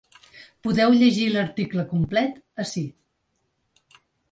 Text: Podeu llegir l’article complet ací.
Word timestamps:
Podeu 0.67 0.93
llegir 1.01 1.27
l’article 1.35 1.85
complet 1.93 2.41
ací. 2.65 2.85